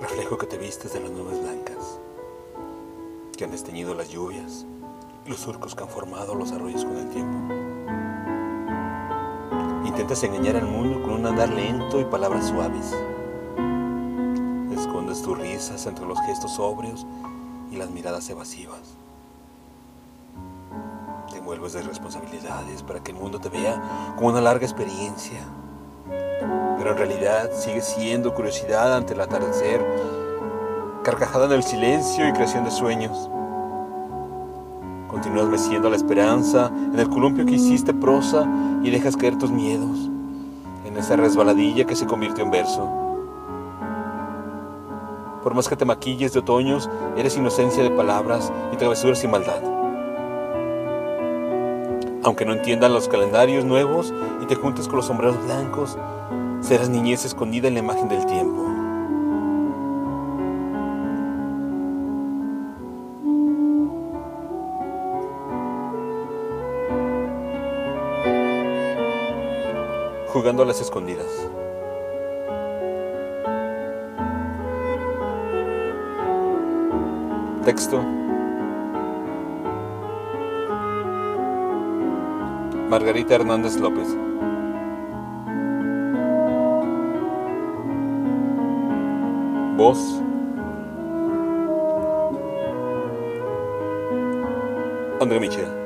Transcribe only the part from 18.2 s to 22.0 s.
evasivas. Te envuelves de